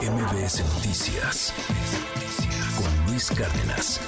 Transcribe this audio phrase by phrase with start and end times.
[0.00, 1.54] MBS Noticias
[2.76, 4.00] con Luis Cárdenas.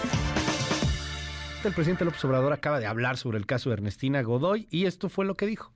[1.64, 5.08] El presidente López Obrador acaba de hablar sobre el caso de Ernestina Godoy y esto
[5.08, 5.72] fue lo que dijo.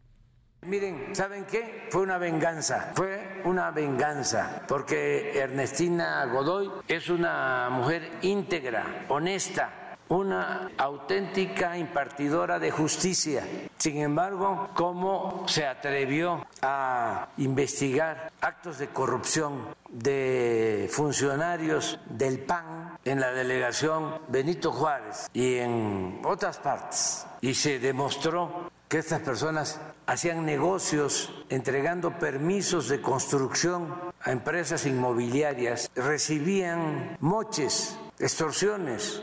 [0.63, 1.87] Miren, ¿saben qué?
[1.91, 10.73] Fue una venganza, fue una venganza, porque Ernestina Godoy es una mujer íntegra, honesta, una
[10.77, 13.47] auténtica impartidora de justicia.
[13.79, 23.21] Sin embargo, ¿cómo se atrevió a investigar actos de corrupción de funcionarios del PAN en
[23.21, 27.25] la delegación Benito Juárez y en otras partes?
[27.41, 35.89] Y se demostró que estas personas hacían negocios entregando permisos de construcción a empresas inmobiliarias,
[35.95, 39.23] recibían moches, extorsiones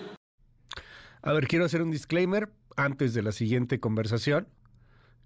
[1.22, 4.48] a ver, quiero hacer un disclaimer antes de la siguiente conversación.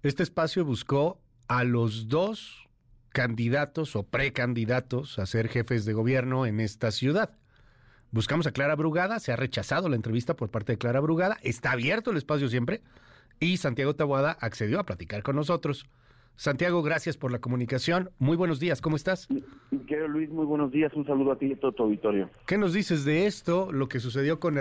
[0.02, 2.68] Este espacio buscó a los dos
[3.10, 7.36] candidatos o precandidatos a ser jefes de gobierno en esta ciudad.
[8.10, 11.72] Buscamos a Clara Brugada, se ha rechazado la entrevista por parte de Clara Brugada, está
[11.72, 12.82] abierto el espacio siempre
[13.38, 15.86] y Santiago Tabuada accedió a platicar con nosotros.
[16.36, 18.10] Santiago, gracias por la comunicación.
[18.18, 19.28] Muy buenos días, ¿cómo estás?
[19.86, 20.92] Querido Luis, muy buenos días.
[20.94, 22.30] Un saludo a ti y a todo tu auditorio.
[22.46, 24.56] ¿Qué nos dices de esto, lo que sucedió con,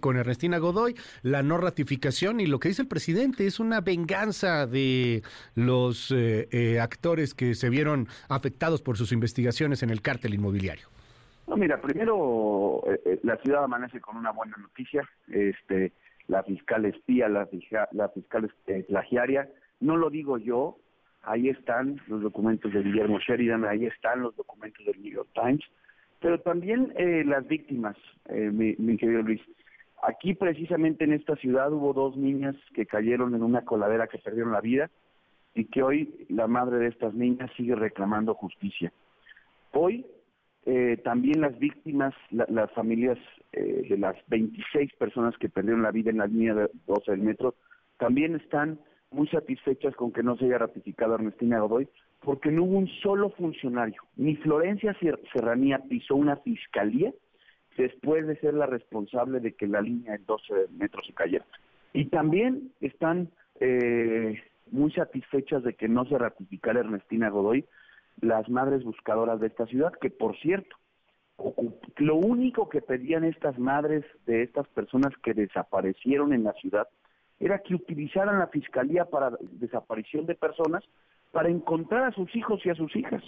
[0.00, 3.46] con Ernestina Godoy, la no ratificación y lo que dice el presidente?
[3.46, 5.22] Es una venganza de
[5.54, 10.88] los eh, eh, actores que se vieron afectados por sus investigaciones en el cártel inmobiliario.
[11.46, 15.08] No, mira, primero eh, la ciudad amanece con una buena noticia.
[15.28, 15.92] Este,
[16.28, 17.48] la fiscal espía, la,
[17.92, 18.52] la fiscal
[18.88, 19.48] plagiaria.
[19.80, 20.76] No lo digo yo,
[21.22, 25.64] ahí están los documentos de Guillermo Sheridan, ahí están los documentos del New York Times,
[26.20, 27.96] pero también eh, las víctimas,
[28.28, 29.40] eh, mi, querido Luis.
[30.02, 34.52] Aquí precisamente en esta ciudad hubo dos niñas que cayeron en una coladera que perdieron
[34.52, 34.90] la vida
[35.54, 38.92] y que hoy la madre de estas niñas sigue reclamando justicia.
[39.72, 40.06] Hoy
[40.64, 43.18] eh, también las víctimas, las familias
[43.52, 46.54] de las 26 personas que perdieron la vida en la línea
[46.86, 47.56] 12 del metro,
[47.98, 48.78] también están
[49.10, 51.88] muy satisfechas con que no se haya ratificado Ernestina Godoy,
[52.20, 54.96] porque no hubo un solo funcionario, ni Florencia
[55.32, 57.12] Serranía pisó una fiscalía
[57.76, 61.46] después de ser la responsable de que la línea del 12 metros se cayera.
[61.92, 64.38] Y también están eh,
[64.70, 67.64] muy satisfechas de que no se ratificara Ernestina Godoy,
[68.20, 70.76] las madres buscadoras de esta ciudad, que por cierto,
[71.96, 76.88] lo único que pedían estas madres de estas personas que desaparecieron en la ciudad
[77.40, 80.84] era que utilizaran la fiscalía para desaparición de personas
[81.32, 83.22] para encontrar a sus hijos y a sus hijas.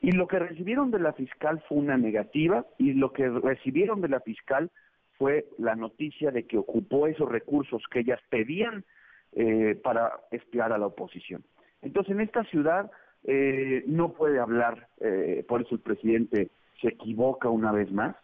[0.00, 4.08] Y lo que recibieron de la fiscal fue una negativa y lo que recibieron de
[4.08, 4.70] la fiscal
[5.16, 8.84] fue la noticia de que ocupó esos recursos que ellas pedían
[9.32, 11.42] eh, para espiar a la oposición.
[11.82, 12.90] Entonces en esta ciudad
[13.24, 18.14] eh, no puede hablar, eh, por eso el presidente se equivoca una vez más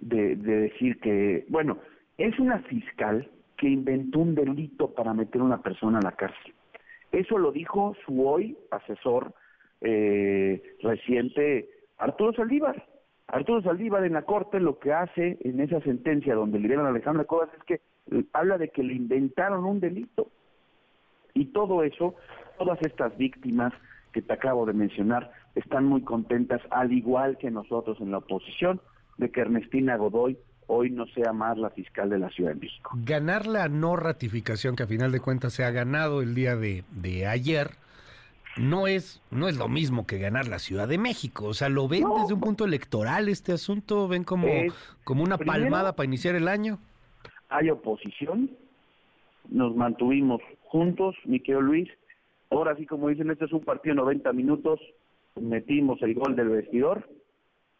[0.00, 1.78] de decir que, bueno,
[2.18, 3.30] es una fiscal
[3.62, 6.52] que inventó un delito para meter a una persona a la cárcel.
[7.12, 9.32] Eso lo dijo su hoy asesor
[9.80, 12.84] eh, reciente, Arturo Saldívar.
[13.28, 17.24] Arturo Saldívar en la corte lo que hace en esa sentencia donde liberan a Alejandra
[17.24, 17.80] Cobas es que
[18.32, 20.26] habla de que le inventaron un delito.
[21.32, 22.16] Y todo eso,
[22.58, 23.72] todas estas víctimas
[24.10, 28.80] que te acabo de mencionar, están muy contentas, al igual que nosotros en la oposición,
[29.18, 30.36] de que Ernestina Godoy
[30.66, 32.90] hoy no sea más la fiscal de la Ciudad de México.
[33.04, 37.26] Ganar la no ratificación, que a final de cuentas se ha ganado el día de,
[37.26, 37.70] ayer,
[38.56, 41.46] no es, no es lo mismo que ganar la Ciudad de México.
[41.46, 44.08] O sea, ¿lo ven desde un punto electoral este asunto?
[44.08, 44.48] ¿Ven como,
[45.04, 46.78] como una palmada para iniciar el año?
[47.48, 48.50] Hay oposición,
[49.48, 51.88] nos mantuvimos juntos, mi querido Luis.
[52.50, 54.80] Ahora sí, como dicen, este es un partido de 90 minutos,
[55.40, 57.08] metimos el gol del vestidor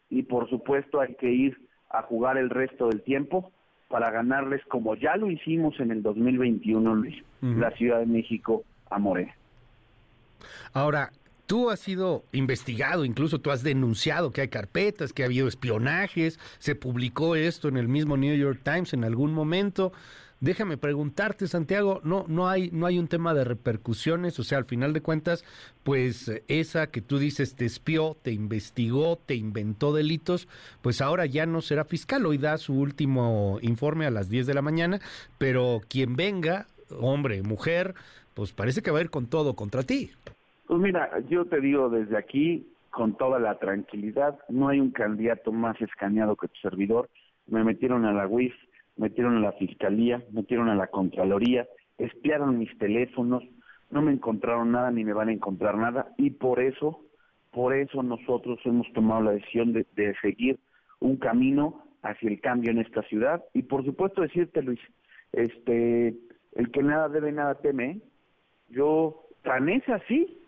[0.09, 1.57] y por supuesto hay que ir
[1.93, 3.51] a jugar el resto del tiempo
[3.87, 8.97] para ganarles como ya lo hicimos en el 2021, Luis, la Ciudad de México a
[8.97, 9.35] Morena.
[10.73, 11.11] Ahora,
[11.45, 16.39] tú has sido investigado, incluso tú has denunciado que hay carpetas, que ha habido espionajes,
[16.57, 19.93] se publicó esto en el mismo New York Times en algún momento.
[20.43, 24.65] Déjame preguntarte, Santiago, no, no hay, no hay un tema de repercusiones, o sea, al
[24.65, 25.45] final de cuentas,
[25.83, 30.49] pues esa que tú dices te espió, te investigó, te inventó delitos,
[30.81, 32.25] pues ahora ya no será fiscal.
[32.25, 34.99] Hoy da su último informe a las 10 de la mañana,
[35.37, 36.67] pero quien venga,
[36.99, 37.93] hombre, mujer,
[38.33, 40.11] pues parece que va a ir con todo contra ti.
[40.67, 45.53] Pues mira, yo te digo desde aquí, con toda la tranquilidad, no hay un candidato
[45.53, 47.09] más escaneado que tu servidor.
[47.47, 48.53] Me metieron a la UIF
[48.97, 51.67] metieron a la fiscalía, metieron a la contraloría,
[51.97, 53.43] espiaron mis teléfonos,
[53.91, 56.99] no me encontraron nada ni me van a encontrar nada y por eso
[57.51, 60.57] Por eso nosotros hemos tomado la decisión de, de seguir
[60.99, 64.79] un camino hacia el cambio en esta ciudad y por supuesto decirte Luis,
[65.31, 66.15] este,
[66.55, 67.85] el que nada debe nada teme.
[67.85, 68.01] ¿eh?
[68.69, 70.39] Yo tan es así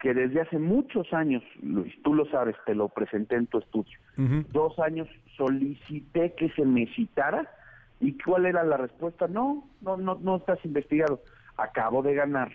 [0.00, 3.96] que desde hace muchos años, Luis, tú lo sabes, te lo presenté en tu estudio,
[4.52, 7.48] dos años solicité que se me citara
[8.00, 11.20] y cuál era la respuesta, no, no, no, no estás investigado.
[11.56, 12.52] Acabo de ganar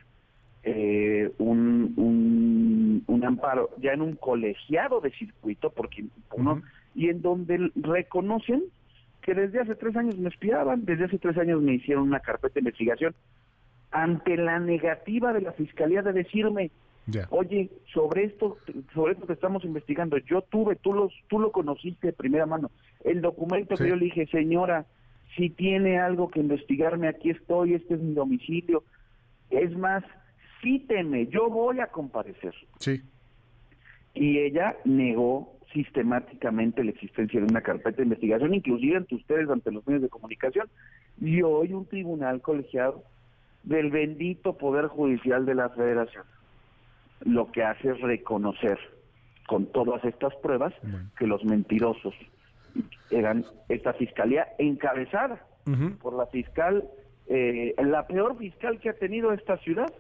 [0.64, 6.62] eh, un, un, un, amparo ya en un colegiado de circuito, porque uno,
[6.94, 8.64] y en donde reconocen
[9.22, 12.56] que desde hace tres años me espiaban, desde hace tres años me hicieron una carpeta
[12.56, 13.16] de investigación
[13.92, 16.72] ante la negativa de la fiscalía de decirme
[17.30, 18.58] Oye, sobre esto,
[18.94, 22.72] sobre esto que estamos investigando, yo tuve, tú los, tú lo conociste de primera mano,
[23.04, 24.86] el documento que yo le dije, señora,
[25.36, 28.84] si tiene algo que investigarme, aquí estoy, este es mi domicilio.
[29.50, 30.04] Es más,
[30.62, 32.54] cíteme, yo voy a comparecer.
[32.80, 33.02] Sí.
[34.14, 39.72] Y ella negó sistemáticamente la existencia de una carpeta de investigación, inclusive ante ustedes, ante
[39.72, 40.68] los medios de comunicación.
[41.22, 43.04] Y hoy un tribunal colegiado
[43.64, 46.24] del bendito Poder Judicial de la Federación
[47.22, 48.80] lo que hace es reconocer
[49.48, 50.74] con todas estas pruebas
[51.18, 52.14] que los mentirosos
[53.12, 55.46] eran esta fiscalía encabezada
[56.02, 56.84] por la fiscal,
[57.28, 59.94] eh, la peor fiscal que ha tenido esta ciudad,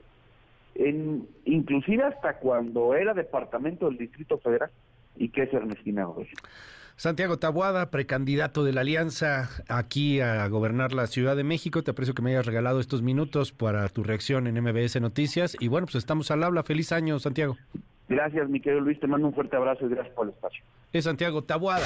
[0.74, 4.71] en, inclusive hasta cuando era departamento del Distrito Federal
[5.16, 6.27] y que es Ernestina Godoy.
[7.00, 11.81] Santiago Tabuada, precandidato de la Alianza aquí a gobernar la Ciudad de México.
[11.81, 15.56] Te aprecio que me hayas regalado estos minutos para tu reacción en MBS Noticias.
[15.62, 16.62] Y bueno, pues estamos al habla.
[16.63, 17.56] Feliz año, Santiago.
[18.10, 19.00] Gracias, mi querido Luis.
[19.00, 20.62] Te mando un fuerte abrazo y gracias por el espacio.
[20.92, 21.86] Es Santiago Tabuada.